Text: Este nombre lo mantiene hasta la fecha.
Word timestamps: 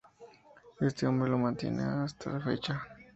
Este 0.79 1.05
nombre 1.05 1.29
lo 1.29 1.37
mantiene 1.37 1.83
hasta 1.83 2.31
la 2.31 2.39
fecha. 2.41 2.83